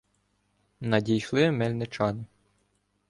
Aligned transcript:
Надійшли 0.81 1.51
мельни- 1.51 1.87
чани. 1.87 2.25